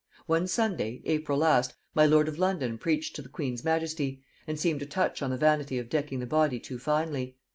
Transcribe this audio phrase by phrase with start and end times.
[0.25, 4.79] "One Sunday (April last) my lord of London preached to the queen's majesty, and seemed
[4.79, 7.37] to touch on the vanity of decking the body too finely.